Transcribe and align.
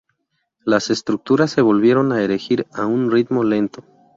Las 0.65 0.89
estructuras 0.89 1.51
se 1.51 1.61
volvieron 1.61 2.11
a 2.11 2.23
erigir 2.23 2.65
a 2.73 2.87
un 2.87 3.11
ritmo 3.11 3.43
lento. 3.43 3.83